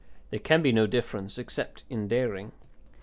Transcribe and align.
There 0.31 0.39
can 0.39 0.63
be 0.63 0.71
no 0.71 0.87
difference 0.87 1.37
except 1.37 1.83
in 1.87 2.07
daring. 2.07 2.53